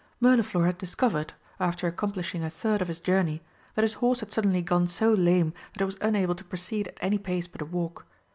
Mirliflor 0.19 0.65
had 0.65 0.79
discovered, 0.79 1.33
after 1.59 1.85
accomplishing 1.85 2.43
a 2.43 2.49
third 2.49 2.81
of 2.81 2.87
his 2.87 2.99
journey, 2.99 3.43
that 3.75 3.83
his 3.83 3.93
horse 4.01 4.21
had 4.21 4.31
suddenly 4.31 4.63
gone 4.63 4.87
so 4.87 5.13
lame 5.13 5.53
that 5.73 5.81
it 5.83 5.85
was 5.85 5.97
unable 6.01 6.33
to 6.33 6.43
proceed 6.43 6.87
at 6.87 6.97
any 7.01 7.19
pace 7.19 7.45
but 7.47 7.61
a 7.61 7.65
walk. 7.65 8.07